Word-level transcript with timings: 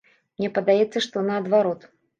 Мне 0.37 0.49
падаецца, 0.57 1.05
што 1.09 1.27
наадварот. 1.31 1.91